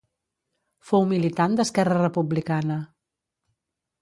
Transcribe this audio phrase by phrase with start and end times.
[0.91, 2.79] Fou militant d’Esquerra Republicana.